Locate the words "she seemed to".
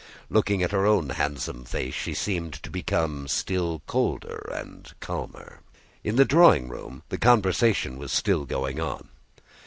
1.93-2.71